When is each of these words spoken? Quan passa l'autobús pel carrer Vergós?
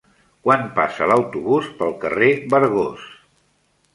Quan 0.45 0.63
passa 0.77 1.09
l'autobús 1.11 1.69
pel 1.81 1.93
carrer 2.05 2.31
Vergós? 2.57 3.07